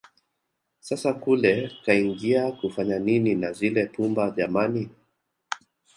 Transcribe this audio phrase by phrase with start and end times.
[0.79, 4.89] Sasa kule kaingia kufanya nini na zile pumba jamani